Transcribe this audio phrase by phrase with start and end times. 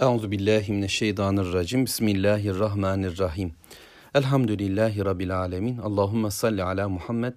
[0.00, 1.84] Euzu billahi mineşşeytanirracim.
[1.84, 3.52] Bismillahirrahmanirrahim.
[4.14, 5.78] Elhamdülillahi rabbil alamin.
[5.78, 7.32] Allahumme salli ala Muhammed.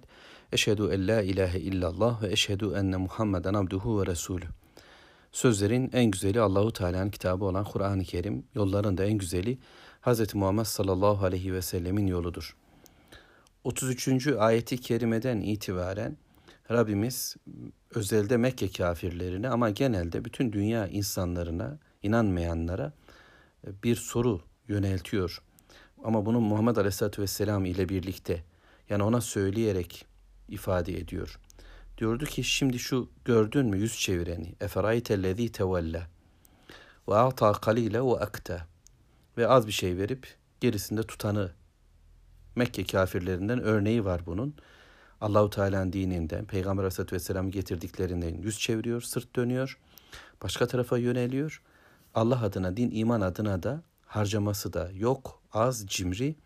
[0.52, 4.44] Eşhedü en la ilahe illallah ve eşhedü enne Muhammeden abduhu ve resulü.
[5.32, 9.58] Sözlerin en güzeli Allahu Teala'nın kitabı olan Kur'an-ı Kerim, yolların da en güzeli
[10.02, 10.34] Hz.
[10.34, 12.56] Muhammed sallallahu aleyhi ve sellemin yoludur.
[13.64, 14.26] 33.
[14.26, 16.16] ayeti kerimeden itibaren
[16.70, 17.36] Rabbimiz
[17.94, 22.92] özelde Mekke kafirlerine ama genelde bütün dünya insanlarına inanmayanlara
[23.66, 25.42] e, bir soru yöneltiyor.
[26.04, 28.44] Ama bunu Muhammed Aleyhisselatü Vesselam ile birlikte
[28.88, 30.06] yani ona söyleyerek
[30.48, 31.38] ifade ediyor.
[31.98, 34.54] Diyordu ki şimdi şu gördün mü yüz çevireni?
[34.60, 36.06] Eferaytellezî tevella
[37.08, 38.66] ve ata kalile ve akta
[39.36, 40.26] ve az bir şey verip
[40.60, 41.52] gerisinde tutanı
[42.56, 44.54] Mekke kafirlerinden örneği var bunun.
[45.20, 49.78] Allahu Teala'nın dininden, Peygamber Aleyhisselatü Vesselam'ı getirdiklerinden yüz çeviriyor, sırt dönüyor,
[50.42, 51.62] başka tarafa yöneliyor
[52.14, 56.36] Allah adına, din, iman adına da harcaması da yok, az, cimri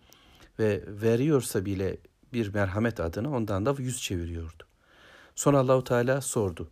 [0.58, 1.96] ve veriyorsa bile
[2.32, 4.64] bir merhamet adına ondan da yüz çeviriyordu.
[5.34, 6.70] Sonra Allahu Teala sordu.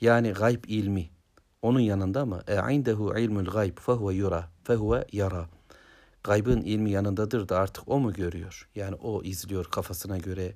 [0.00, 1.10] Yani gayb ilmi
[1.62, 2.42] onun yanında mı?
[2.48, 5.48] E indehu ilmul gayb fehuve yura fehuve yara.
[6.24, 8.68] Gaybın ilmi yanındadır da artık o mu görüyor?
[8.74, 10.54] Yani o izliyor kafasına göre.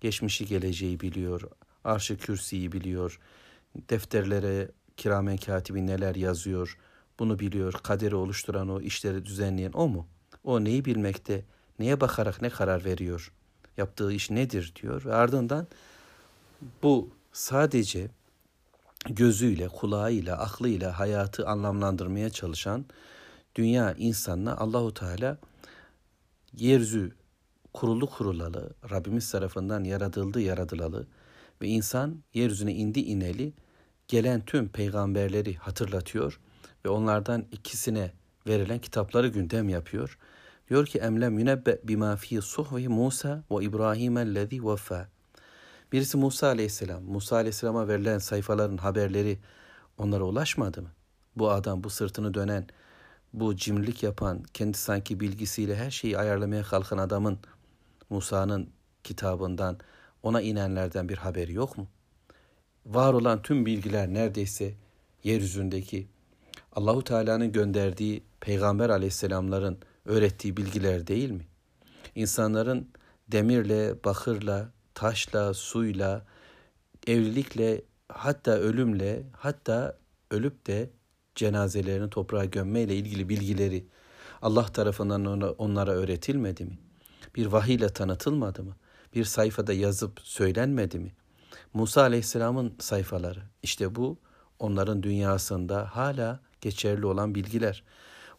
[0.00, 1.42] Geçmişi geleceği biliyor.
[1.84, 3.20] Arşı kürsiyi biliyor.
[3.90, 6.78] Defterlere kiramen katibi neler yazıyor.
[7.18, 7.72] Bunu biliyor.
[7.72, 10.06] Kaderi oluşturan o, işleri düzenleyen o mu?
[10.44, 11.44] O neyi bilmekte,
[11.78, 13.32] neye bakarak ne karar veriyor?
[13.76, 15.04] Yaptığı iş nedir diyor.
[15.04, 15.66] Ve ardından
[16.82, 18.10] bu sadece
[19.08, 22.84] gözüyle, kulağıyla, aklıyla hayatı anlamlandırmaya çalışan
[23.54, 25.38] dünya insanına Allahu Teala
[26.52, 27.12] yeryüzü
[27.72, 31.06] kurulu kurulalı, Rabbimiz tarafından yaratıldı yaratılalı
[31.62, 33.52] ve insan yeryüzüne indi ineli
[34.14, 36.40] gelen tüm peygamberleri hatırlatıyor
[36.84, 38.12] ve onlardan ikisine
[38.46, 40.18] verilen kitapları gündem yapıyor.
[40.70, 45.08] Diyor ki emlem yunebbe bima fi suhvi Musa ve İbrahim ellezî veffa.
[45.92, 47.02] Birisi Musa aleyhisselam.
[47.02, 49.38] Musa aleyhisselama verilen sayfaların haberleri
[49.98, 50.88] onlara ulaşmadı mı?
[51.36, 52.66] Bu adam, bu sırtını dönen,
[53.32, 57.38] bu cimrilik yapan, kendi sanki bilgisiyle her şeyi ayarlamaya kalkan adamın
[58.10, 58.70] Musa'nın
[59.04, 59.78] kitabından
[60.22, 61.86] ona inenlerden bir haberi yok mu?
[62.86, 64.74] Var olan tüm bilgiler neredeyse
[65.24, 66.08] yeryüzündeki
[66.72, 71.46] Allahu Teala'nın gönderdiği peygamber aleyhisselamların öğrettiği bilgiler değil mi?
[72.14, 72.88] İnsanların
[73.28, 76.26] demirle, bakırla, taşla, suyla,
[77.06, 79.98] evlilikle, hatta ölümle, hatta
[80.30, 80.90] ölüp de
[81.34, 83.86] cenazelerini toprağa gömmeyle ilgili bilgileri
[84.42, 86.78] Allah tarafından onlara öğretilmedi mi?
[87.36, 88.76] Bir vahiyle tanıtılmadı mı?
[89.14, 91.12] Bir sayfada yazıp söylenmedi mi?
[91.74, 94.18] Musa Aleyhisselam'ın sayfaları işte bu
[94.58, 97.84] onların dünyasında hala geçerli olan bilgiler.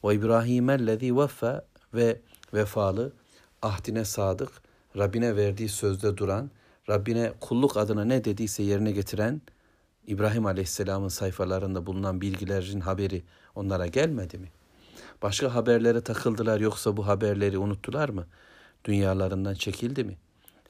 [0.03, 1.61] Ve İbrahim'ellezî veffe
[1.93, 2.21] ve
[2.53, 3.13] vefalı,
[3.61, 4.49] ahdine sadık,
[4.97, 6.51] Rabbine verdiği sözde duran,
[6.89, 9.41] Rabbine kulluk adına ne dediyse yerine getiren
[10.07, 13.23] İbrahim Aleyhisselam'ın sayfalarında bulunan bilgilerin haberi
[13.55, 14.51] onlara gelmedi mi?
[15.21, 18.27] Başka haberlere takıldılar yoksa bu haberleri unuttular mı?
[18.85, 20.17] Dünyalarından çekildi mi?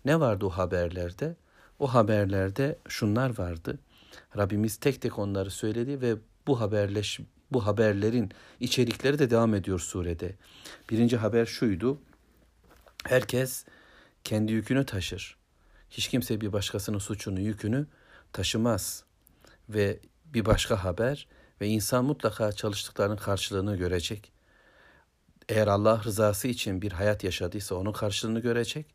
[0.06, 1.36] Ne vardı o haberlerde?
[1.80, 3.80] O haberlerde şunlar vardı.
[4.38, 6.16] Rabbimiz tek tek onları söyledi ve
[6.48, 7.20] bu haberleş
[7.52, 10.36] bu haberlerin içerikleri de devam ediyor surede.
[10.90, 12.02] Birinci haber şuydu.
[13.04, 13.66] Herkes
[14.24, 15.38] kendi yükünü taşır.
[15.90, 17.88] Hiç kimse bir başkasının suçunu, yükünü
[18.34, 19.04] taşımaz.
[19.70, 21.28] Ve bir başka haber
[21.62, 24.32] ve insan mutlaka çalıştıklarının karşılığını görecek.
[25.50, 28.95] Eğer Allah rızası için bir hayat yaşadıysa onun karşılığını görecek.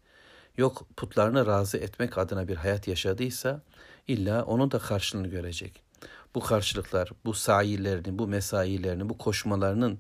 [0.57, 3.63] Yok putlarını razı etmek adına bir hayat yaşadıysa
[4.09, 5.91] illa onun da karşılığını görecek
[6.35, 9.99] bu karşılıklar, bu sayilerini, bu mesailerini, bu koşmalarının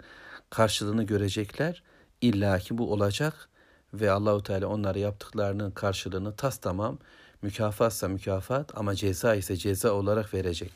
[0.50, 1.82] karşılığını görecekler.
[2.20, 3.48] İlla ki bu olacak
[3.94, 6.98] ve Allahu Teala onlara yaptıklarının karşılığını tas tamam
[7.42, 10.72] mükafatsa mükafat ama ceza ise ceza olarak verecek.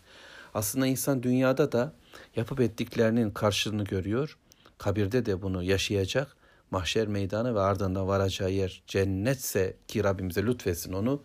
[0.54, 1.92] Aslında insan dünyada da
[2.36, 4.38] yapıp ettiklerinin karşılığını görüyor.
[4.78, 6.36] Kabirde de bunu yaşayacak.
[6.74, 11.22] Mahşer meydanı ve ardından varacağı yer cennetse ki Rabbimize lütfetsin onu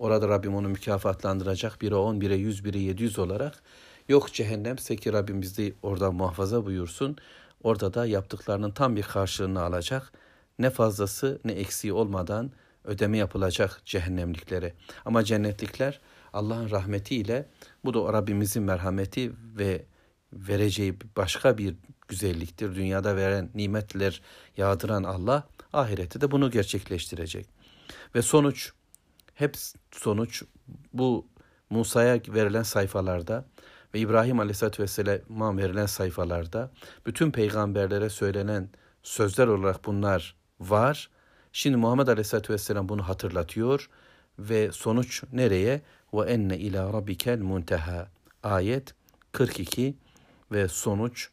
[0.00, 1.82] Orada Rabbim onu mükafatlandıracak.
[1.82, 3.62] Biri 10, biri 100, biri 700 olarak.
[4.08, 7.16] Yok cehennemse ki Rabbim bizi orada muhafaza buyursun.
[7.62, 10.12] Orada da yaptıklarının tam bir karşılığını alacak.
[10.58, 12.50] Ne fazlası ne eksiği olmadan
[12.84, 14.74] ödeme yapılacak cehennemliklere.
[15.04, 16.00] Ama cennetlikler
[16.32, 17.48] Allah'ın rahmetiyle
[17.84, 19.84] bu da Rabbimizin merhameti ve
[20.32, 21.74] vereceği başka bir
[22.08, 22.74] güzelliktir.
[22.74, 24.22] Dünyada veren nimetler
[24.56, 27.46] yağdıran Allah ahirette de bunu gerçekleştirecek.
[28.14, 28.72] Ve sonuç
[29.34, 29.56] hep
[29.92, 30.42] sonuç
[30.92, 31.26] bu
[31.70, 33.44] Musa'ya verilen sayfalarda
[33.94, 36.70] ve İbrahim Aleyhisselatü Vesselam'a verilen sayfalarda
[37.06, 38.68] bütün peygamberlere söylenen
[39.02, 41.10] sözler olarak bunlar var.
[41.52, 43.90] Şimdi Muhammed Aleyhisselatü Vesselam bunu hatırlatıyor
[44.38, 45.82] ve sonuç nereye?
[46.14, 48.08] Ve enne ila rabbikel munteha.
[48.42, 48.94] Ayet
[49.32, 49.94] 42
[50.52, 51.28] ve sonuç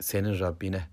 [0.00, 0.88] senin Rabbine.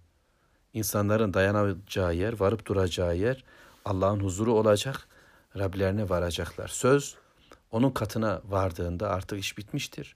[0.74, 3.44] İnsanların dayanacağı yer, varıp duracağı yer
[3.86, 5.08] Allah'ın huzuru olacak.
[5.58, 6.68] Rablerine varacaklar.
[6.68, 7.16] Söz
[7.72, 10.16] onun katına vardığında artık iş bitmiştir.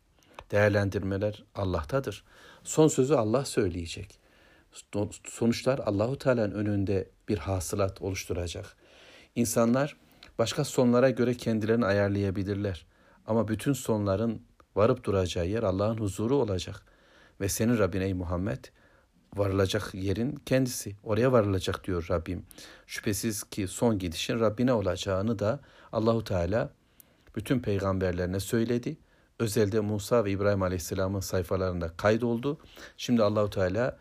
[0.51, 2.23] Değerlendirmeler Allah'tadır.
[2.63, 4.19] Son sözü Allah söyleyecek.
[5.27, 8.75] Sonuçlar Allahu Teala'nın önünde bir hasılat oluşturacak.
[9.35, 9.97] İnsanlar
[10.39, 12.85] başka sonlara göre kendilerini ayarlayabilirler.
[13.27, 14.41] Ama bütün sonların
[14.75, 16.90] varıp duracağı yer Allah'ın huzuru olacak.
[17.41, 18.65] Ve senin Rabbin ey Muhammed
[19.35, 20.95] varılacak yerin kendisi.
[21.03, 22.45] Oraya varılacak diyor Rabbim.
[22.87, 25.59] Şüphesiz ki son gidişin Rabbine olacağını da
[25.91, 26.73] Allahu Teala
[27.35, 28.97] bütün peygamberlerine söyledi.
[29.39, 32.57] Özelde Musa ve İbrahim Aleyhisselam'ın sayfalarında kaydoldu.
[32.97, 33.97] Şimdi Allahu Teala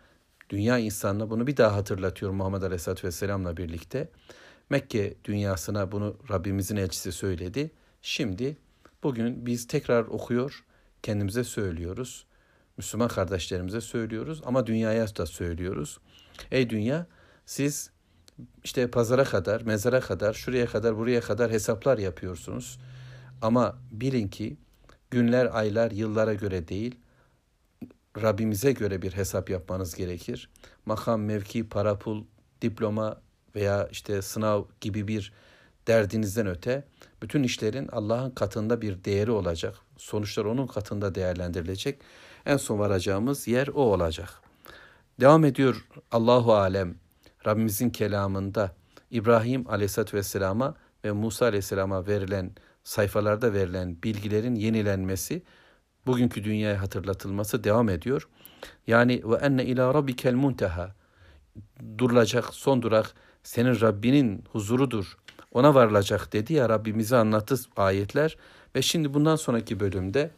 [0.50, 4.08] dünya insanına bunu bir daha hatırlatıyor Muhammed Aleyhisselatü Vesselam'la birlikte.
[4.70, 7.70] Mekke dünyasına bunu Rabbimizin elçisi söyledi.
[8.02, 8.56] Şimdi
[9.02, 10.64] bugün biz tekrar okuyor,
[11.02, 12.26] kendimize söylüyoruz.
[12.80, 15.98] Müslüman kardeşlerimize söylüyoruz ama dünyaya da söylüyoruz.
[16.50, 17.06] Ey dünya
[17.46, 17.90] siz
[18.64, 22.78] işte pazara kadar, mezara kadar, şuraya kadar, buraya kadar hesaplar yapıyorsunuz.
[23.42, 24.56] Ama bilin ki
[25.10, 26.96] günler, aylar, yıllara göre değil,
[28.22, 30.50] Rabbimize göre bir hesap yapmanız gerekir.
[30.86, 32.24] Makam, mevki, para, pul,
[32.62, 33.20] diploma
[33.54, 35.32] veya işte sınav gibi bir
[35.86, 36.84] derdinizden öte
[37.22, 39.76] bütün işlerin Allah'ın katında bir değeri olacak.
[39.96, 42.00] Sonuçlar onun katında değerlendirilecek.
[42.46, 44.42] En son varacağımız yer o olacak.
[45.20, 46.94] Devam ediyor Allahu alem
[47.46, 48.74] Rabbimizin kelamında
[49.10, 52.52] İbrahim Aleyhisselatü Vesselam'a ve Musa Aleyhisselam'a verilen
[52.84, 55.42] sayfalarda verilen bilgilerin yenilenmesi,
[56.06, 58.28] bugünkü dünyaya hatırlatılması devam ediyor.
[58.86, 60.94] Yani ve enne ila rabbikel munteha
[61.98, 65.16] durulacak son durak senin Rabbinin huzurudur.
[65.52, 68.36] Ona varılacak dedi ya Rabbimize anlattı ayetler
[68.76, 70.30] ve şimdi bundan sonraki bölümde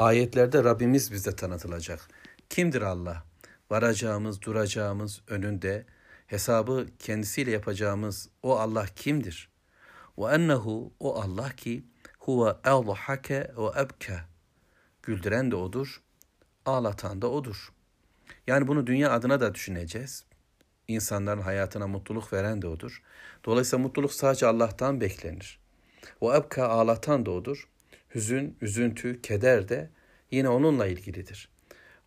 [0.00, 2.08] ayetlerde Rabbimiz bize tanıtılacak.
[2.50, 3.24] Kimdir Allah?
[3.70, 5.86] Varacağımız, duracağımız önünde
[6.26, 9.50] hesabı kendisiyle yapacağımız o Allah kimdir?
[10.18, 11.84] Ve ennehu o Allah ki
[12.18, 14.20] huve eldhake ve ebke.
[15.02, 16.02] Güldüren de odur,
[16.66, 17.72] ağlatan da odur.
[18.46, 20.24] Yani bunu dünya adına da düşüneceğiz.
[20.88, 23.02] İnsanların hayatına mutluluk veren de odur.
[23.44, 25.60] Dolayısıyla mutluluk sadece Allah'tan beklenir.
[26.20, 27.68] O ebka ağlatan da odur.
[28.14, 29.90] Hüzün, üzüntü, keder de
[30.30, 31.48] yine onunla ilgilidir.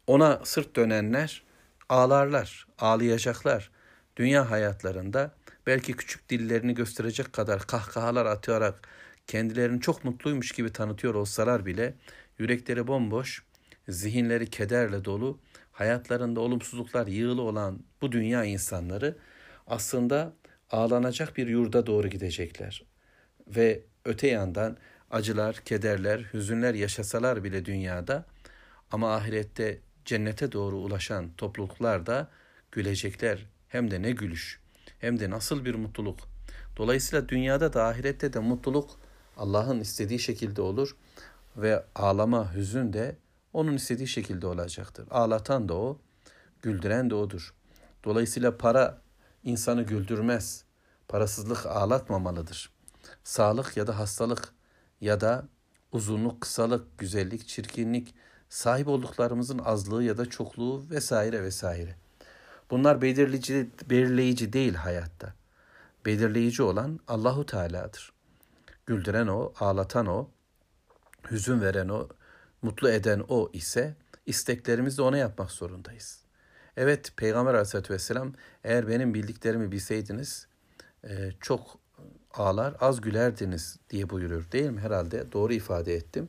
[0.07, 1.43] Ona sırt dönenler
[1.89, 3.71] ağlarlar, ağlayacaklar.
[4.15, 5.31] Dünya hayatlarında
[5.67, 8.87] belki küçük dillerini gösterecek kadar kahkahalar atarak
[9.27, 11.93] kendilerini çok mutluymuş gibi tanıtıyor olsalar bile
[12.39, 13.43] yürekleri bomboş,
[13.87, 15.39] zihinleri kederle dolu,
[15.71, 19.17] hayatlarında olumsuzluklar yığılı olan bu dünya insanları
[19.67, 20.33] aslında
[20.71, 22.83] ağlanacak bir yurda doğru gidecekler.
[23.47, 24.77] Ve öte yandan
[25.13, 28.25] acılar, kederler, hüzünler yaşasalar bile dünyada
[28.91, 32.29] ama ahirette cennete doğru ulaşan topluluklar da
[32.71, 33.45] gülecekler.
[33.67, 34.59] Hem de ne gülüş,
[34.99, 36.19] hem de nasıl bir mutluluk.
[36.77, 38.89] Dolayısıyla dünyada da ahirette de mutluluk
[39.37, 40.95] Allah'ın istediği şekilde olur
[41.57, 43.15] ve ağlama, hüzün de
[43.53, 45.07] onun istediği şekilde olacaktır.
[45.11, 45.99] Ağlatan da o,
[46.61, 47.53] güldüren de odur.
[48.03, 49.01] Dolayısıyla para
[49.43, 50.63] insanı güldürmez.
[51.07, 52.71] Parasızlık ağlatmamalıdır.
[53.23, 54.52] Sağlık ya da hastalık
[55.03, 55.47] ya da
[55.91, 58.15] uzunluk, kısalık, güzellik, çirkinlik,
[58.49, 61.95] sahip olduklarımızın azlığı ya da çokluğu vesaire vesaire.
[62.71, 65.33] Bunlar belirleyici, belirleyici değil hayatta.
[66.05, 68.13] Belirleyici olan Allahu Teala'dır.
[68.85, 70.29] Güldüren o, ağlatan o,
[71.31, 72.07] hüzün veren o,
[72.61, 73.95] mutlu eden o ise
[74.25, 76.23] isteklerimizi ona yapmak zorundayız.
[76.77, 78.33] Evet Peygamber Aleyhisselatü Vesselam
[78.63, 80.47] eğer benim bildiklerimi bilseydiniz
[81.03, 81.82] e, çok
[82.33, 84.81] ağlar az gülerdiniz diye buyurur değil mi?
[84.81, 86.27] Herhalde doğru ifade ettim.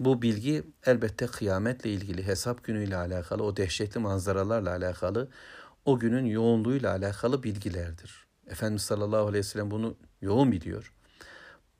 [0.00, 5.28] Bu bilgi elbette kıyametle ilgili, hesap günüyle alakalı, o dehşetli manzaralarla alakalı,
[5.84, 8.26] o günün yoğunluğuyla alakalı bilgilerdir.
[8.50, 10.92] Efendimiz sallallahu aleyhi ve sellem bunu yoğun biliyor.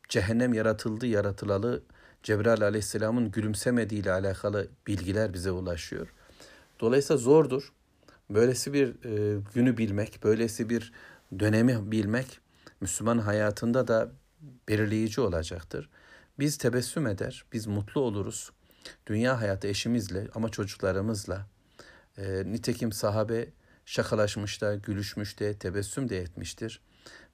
[0.09, 1.83] Cehennem yaratıldı, yaratılalı
[2.23, 6.15] Cebrail aleyhisselamın gülümsemediği ile alakalı bilgiler bize ulaşıyor.
[6.81, 7.73] Dolayısıyla zordur.
[8.31, 10.93] Böylesi bir e, günü bilmek, böylesi bir
[11.39, 12.41] dönemi bilmek
[12.83, 14.13] Müslüman hayatında da
[14.69, 15.91] belirleyici olacaktır.
[16.39, 18.51] Biz tebessüm eder, biz mutlu oluruz.
[19.07, 21.47] Dünya hayatı eşimizle ama çocuklarımızla.
[22.19, 23.49] E, nitekim sahabe
[23.85, 26.81] şakalaşmış da, gülüşmüş de, tebessüm de etmiştir.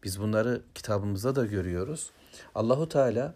[0.04, 2.10] Biz bunları kitabımızda da görüyoruz.
[2.54, 3.34] Allahu Teala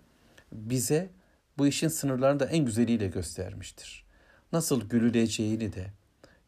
[0.53, 1.11] bize
[1.59, 4.07] bu işin sınırlarını da en güzeliyle göstermiştir.
[4.53, 5.93] Nasıl gülüleceğini de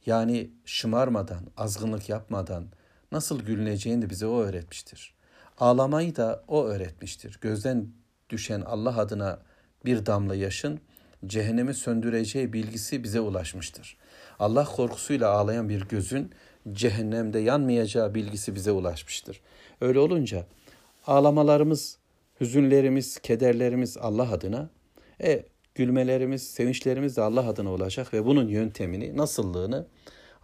[0.07, 2.67] yani şımarmadan, azgınlık yapmadan
[3.13, 5.14] nasıl gülüneceğini de bize o öğretmiştir.
[5.59, 7.39] Ağlamayı da o öğretmiştir.
[7.41, 7.89] Gözden
[8.31, 9.39] düşen Allah adına
[9.85, 10.81] bir damla yaşın
[11.27, 13.97] cehennemi söndüreceği bilgisi bize ulaşmıştır.
[14.39, 16.31] Allah korkusuyla ağlayan bir gözün
[16.73, 19.41] cehennemde yanmayacağı bilgisi bize ulaşmıştır.
[19.81, 20.47] Öyle olunca
[21.07, 21.99] ağlamalarımız,
[22.41, 24.71] hüzünlerimiz, kederlerimiz Allah adına,
[25.23, 25.45] e,
[25.75, 29.87] gülmelerimiz, sevinçlerimiz de Allah adına olacak ve bunun yöntemini, nasıllığını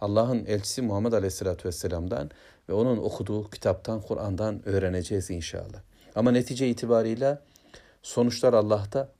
[0.01, 2.29] Allah'ın elçisi Muhammed Aleyhisselatü Vesselam'dan
[2.69, 5.81] ve onun okuduğu kitaptan, Kur'an'dan öğreneceğiz inşallah.
[6.15, 7.39] Ama netice itibariyle
[8.01, 9.11] sonuçlar Allah'ta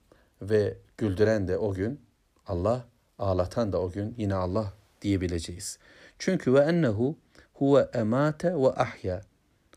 [0.41, 2.01] ve güldüren de o gün
[2.47, 2.85] Allah,
[3.19, 5.79] ağlatan da o gün yine Allah diyebileceğiz.
[6.19, 7.17] Çünkü ve ennehu
[7.53, 9.21] huve emate ve ahya.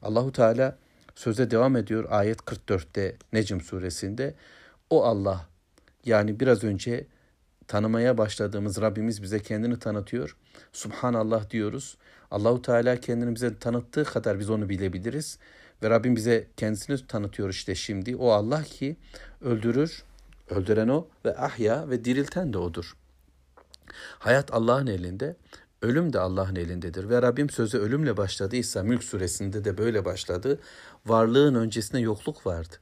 [0.02, 0.76] Allahu Teala
[1.14, 4.34] söze devam ediyor ayet 44'te Necm suresinde.
[4.90, 5.46] O Allah
[6.04, 7.06] yani biraz önce
[7.68, 10.37] tanımaya başladığımız Rabbimiz bize kendini tanıtıyor.
[10.73, 11.97] Subhanallah diyoruz.
[12.30, 15.38] Allahu Teala kendini bize tanıttığı kadar biz onu bilebiliriz.
[15.83, 18.16] Ve Rabbim bize kendisini tanıtıyor işte şimdi.
[18.16, 18.97] O Allah ki
[19.40, 20.02] öldürür,
[20.50, 22.97] öldüren o ve ahya ve dirilten de odur.
[24.18, 25.37] Hayat Allah'ın elinde,
[25.83, 27.09] ölüm de Allah'ın elindedir.
[27.09, 30.61] Ve Rabbim sözü ölümle başladıysa Mülk suresinde de böyle başladı.
[31.06, 32.75] Varlığın öncesinde yokluk vardı.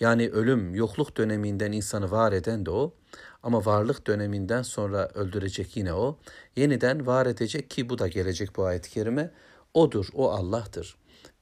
[0.00, 2.94] Yani ölüm, yokluk döneminden insanı var eden de o.
[3.42, 6.18] Ama varlık döneminden sonra öldürecek yine o.
[6.56, 9.30] Yeniden var edecek ki bu da gelecek bu ayet-i kerime.
[9.74, 10.96] Odur, o Allah'tır.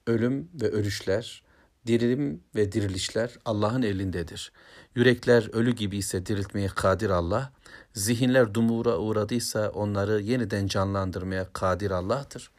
[0.06, 1.42] Ölüm ve ölüşler,
[1.86, 4.52] dirilim ve dirilişler Allah'ın elindedir.
[4.94, 7.52] Yürekler ölü gibi ise diriltmeye kadir Allah.
[7.94, 12.50] Zihinler dumura uğradıysa onları yeniden canlandırmaya kadir Allah'tır.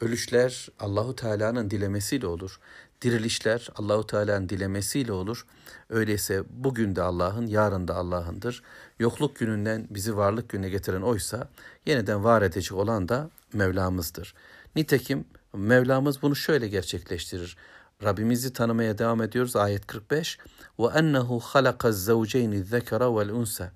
[0.00, 2.60] Ölüşler Allahu Teala'nın dilemesiyle olur
[3.04, 5.46] dirilişler Allahu Teala'nın dilemesiyle olur.
[5.88, 8.62] Öyleyse bugün de Allah'ın, yarın da Allah'ındır.
[8.98, 11.48] Yokluk gününden bizi varlık gününe getiren oysa
[11.86, 14.34] yeniden var edecek olan da Mevlamızdır.
[14.76, 17.56] Nitekim Mevlamız bunu şöyle gerçekleştirir.
[18.02, 20.38] Rabbimizi tanımaya devam ediyoruz ayet 45.
[20.78, 23.72] Ve ennehu halaka zavceyni zekara vel unsa.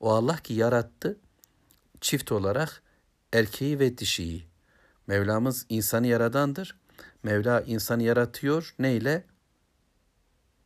[0.00, 1.16] O Allah ki yarattı
[2.00, 2.82] çift olarak
[3.32, 4.53] erkeği ve dişiyi.
[5.06, 6.76] Mevlamız insanı yaradandır
[7.24, 8.74] Mevla insanı yaratıyor.
[8.78, 9.24] Neyle?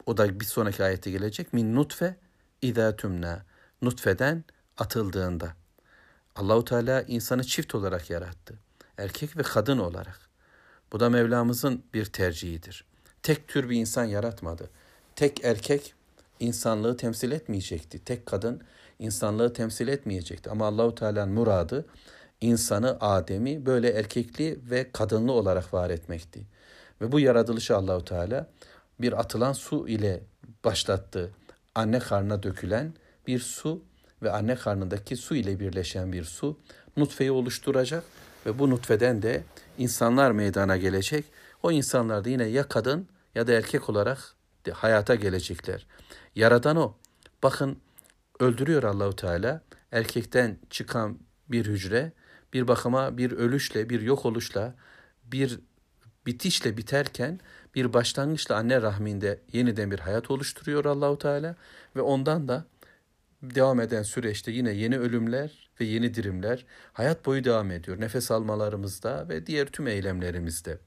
[0.06, 1.52] O da bir sonraki ayette gelecek.
[1.52, 2.16] Min nutfe
[2.62, 3.42] idâ tümnâ.
[3.82, 4.44] Nutfeden
[4.78, 5.52] atıldığında.
[6.36, 8.54] Allahu Teala insanı çift olarak yarattı.
[8.98, 10.20] Erkek ve kadın olarak.
[10.92, 12.84] Bu da Mevlamızın bir tercihidir.
[13.22, 14.70] Tek tür bir insan yaratmadı.
[15.16, 15.94] Tek erkek
[16.40, 18.04] insanlığı temsil etmeyecekti.
[18.04, 18.62] Tek kadın
[18.98, 20.50] insanlığı temsil etmeyecekti.
[20.50, 21.86] Ama Allahu Teala'nın muradı
[22.40, 26.46] insanı Adem'i böyle erkekli ve kadınlı olarak var etmekti.
[27.00, 28.48] Ve bu yaratılışı Allahu Teala
[29.00, 30.20] bir atılan su ile
[30.64, 31.30] başlattı.
[31.74, 32.92] Anne karnına dökülen
[33.26, 33.82] bir su
[34.22, 36.58] ve anne karnındaki su ile birleşen bir su
[36.96, 38.04] nutfeyi oluşturacak
[38.46, 39.42] ve bu nutfeden de
[39.78, 41.24] insanlar meydana gelecek.
[41.62, 44.34] O insanlar da yine ya kadın ya da erkek olarak
[44.72, 45.86] hayata gelecekler.
[46.34, 46.94] Yaradan o.
[47.42, 47.78] Bakın
[48.40, 49.60] öldürüyor Allahu Teala.
[49.92, 51.18] Erkekten çıkan
[51.48, 52.12] bir hücre
[52.52, 54.74] bir bakıma bir ölüşle, bir yok oluşla,
[55.24, 55.60] bir
[56.26, 57.40] bitişle biterken
[57.74, 61.56] bir başlangıçla anne rahminde yeniden bir hayat oluşturuyor Allahu Teala
[61.96, 62.66] ve ondan da
[63.42, 68.00] devam eden süreçte yine yeni ölümler ve yeni dirimler hayat boyu devam ediyor.
[68.00, 70.78] Nefes almalarımızda ve diğer tüm eylemlerimizde.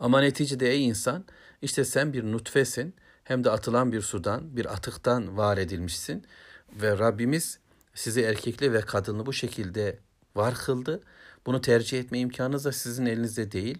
[0.00, 1.24] Ama neticede ey insan
[1.62, 6.24] işte sen bir nutfesin hem de atılan bir sudan, bir atıktan var edilmişsin
[6.72, 7.58] ve Rabbimiz
[7.94, 9.98] sizi erkekli ve kadınlı bu şekilde
[10.36, 11.00] var kıldı.
[11.46, 13.78] Bunu tercih etme imkanınız da sizin elinizde değil.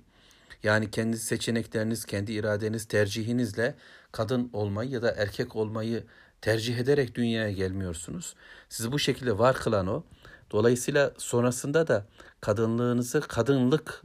[0.63, 3.75] Yani kendi seçenekleriniz, kendi iradeniz, tercihinizle
[4.13, 6.05] kadın olmayı ya da erkek olmayı
[6.41, 8.35] tercih ederek dünyaya gelmiyorsunuz.
[8.69, 10.05] Sizi bu şekilde var kılan o.
[10.51, 12.07] Dolayısıyla sonrasında da
[12.41, 14.03] kadınlığınızı kadınlık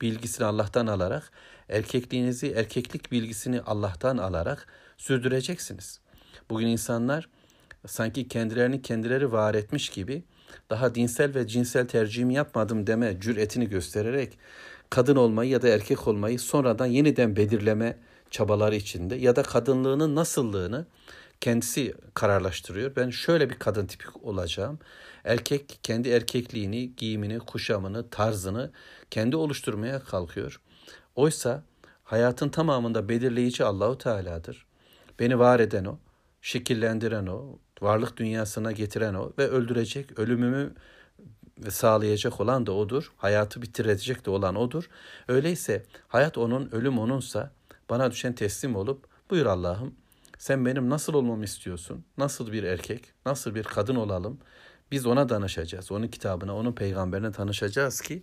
[0.00, 1.30] bilgisini Allah'tan alarak,
[1.68, 6.00] erkekliğinizi erkeklik bilgisini Allah'tan alarak sürdüreceksiniz.
[6.50, 7.28] Bugün insanlar
[7.86, 10.24] sanki kendilerini kendileri var etmiş gibi
[10.70, 14.38] daha dinsel ve cinsel tercihimi yapmadım deme cüretini göstererek
[14.90, 17.96] kadın olmayı ya da erkek olmayı sonradan yeniden belirleme
[18.30, 20.86] çabaları içinde ya da kadınlığının nasıllığını
[21.40, 22.96] kendisi kararlaştırıyor.
[22.96, 24.78] Ben şöyle bir kadın tipi olacağım.
[25.24, 28.70] Erkek kendi erkekliğini, giyimini, kuşamını, tarzını
[29.10, 30.60] kendi oluşturmaya kalkıyor.
[31.16, 31.62] Oysa
[32.04, 34.66] hayatın tamamında belirleyici Allahu Teala'dır.
[35.18, 35.98] Beni var eden o,
[36.42, 40.74] şekillendiren o, varlık dünyasına getiren o ve öldürecek, ölümümü
[41.68, 43.12] sağlayacak olan da odur.
[43.16, 44.88] Hayatı bitirecek de olan odur.
[45.28, 47.50] Öyleyse hayat onun, ölüm onunsa
[47.90, 49.94] bana düşen teslim olup buyur Allah'ım
[50.38, 52.04] Sen benim nasıl olmamı istiyorsun?
[52.18, 54.38] Nasıl bir erkek, nasıl bir kadın olalım?
[54.90, 55.92] Biz ona danışacağız.
[55.92, 58.22] Onun kitabına, onun peygamberine tanışacağız ki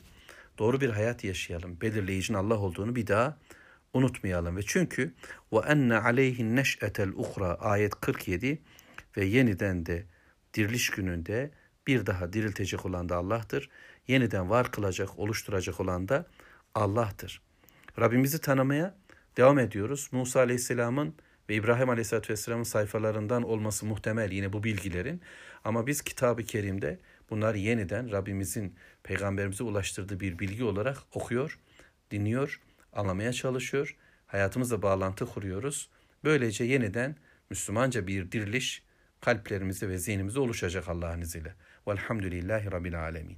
[0.60, 1.82] doğru bir hayat yaşayalım.
[1.82, 3.38] Belirleyicinin Allah olduğunu bir daha
[3.94, 4.58] unutmayalım.
[4.58, 5.14] Ve çünkü
[5.54, 8.62] ve enne aleyhin neş'etel uhra ayet 47
[9.18, 10.06] ve yeniden de
[10.54, 11.52] diriliş gününde
[11.88, 13.70] bir daha diriltecek olan da Allah'tır.
[14.08, 16.26] Yeniden var kılacak, oluşturacak olan da
[16.76, 17.42] Allah'tır.
[18.00, 18.96] Rabbimizi tanımaya
[19.38, 20.10] devam ediyoruz.
[20.12, 21.16] Musa Aleyhisselam'ın
[21.50, 25.22] ve İbrahim Aleyhisselatü Vesselam'ın sayfalarından olması muhtemel yine bu bilgilerin.
[25.64, 31.60] Ama biz Kitab-ı Kerim'de bunları yeniden Rabbimizin peygamberimize ulaştırdığı bir bilgi olarak okuyor,
[32.12, 32.62] dinliyor,
[32.94, 33.96] anlamaya çalışıyor.
[34.28, 35.90] Hayatımızla bağlantı kuruyoruz.
[36.24, 37.16] Böylece yeniden
[37.50, 38.83] Müslümanca bir diriliş
[39.24, 41.54] kalplerimize ve zihnimize oluşacak Allah'ın izniyle.
[41.88, 43.38] Velhamdülillahi Rabbil Alemin.